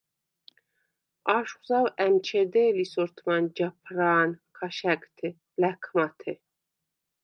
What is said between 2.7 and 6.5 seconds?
სორთმან ჯაფრა̄ნ ქაშა̈გთე ლა̈ქმათე.